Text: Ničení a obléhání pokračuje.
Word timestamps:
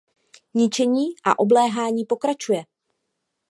Ničení 0.53 1.13
a 1.25 1.39
obléhání 1.39 2.05
pokračuje. 2.05 2.65